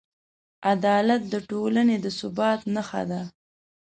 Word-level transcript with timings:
عدالت 0.73 1.21
د 1.33 1.35
ټولنې 1.49 1.97
د 2.03 2.05
ثبات 2.19 2.59
نښه 2.73 3.01
ده. 3.09 3.21